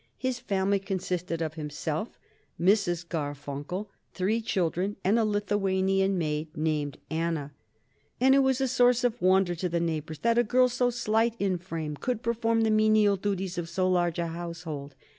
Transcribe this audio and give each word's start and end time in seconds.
His 0.17 0.39
family 0.39 0.79
consisted 0.79 1.43
of 1.43 1.53
himself, 1.53 2.17
Mrs. 2.59 3.07
Garfunkel, 3.07 3.87
three 4.15 4.41
children 4.41 4.95
and 5.03 5.19
a 5.19 5.23
Lithuanian 5.23 6.17
maid 6.17 6.47
named 6.57 6.97
Anna, 7.11 7.53
and 8.19 8.33
it 8.33 8.39
was 8.39 8.59
a 8.59 8.67
source 8.67 9.03
of 9.03 9.21
wonder 9.21 9.53
to 9.53 9.69
the 9.69 9.79
neighbors 9.79 10.17
that 10.21 10.39
a 10.39 10.43
girl 10.43 10.69
so 10.69 10.89
slight 10.89 11.35
in 11.37 11.59
frame 11.59 11.95
could 11.95 12.23
perform 12.23 12.61
the 12.61 12.71
menial 12.71 13.15
duties 13.15 13.59
of 13.59 13.69
so 13.69 13.87
large 13.87 14.17
a 14.17 14.25
household. 14.25 14.95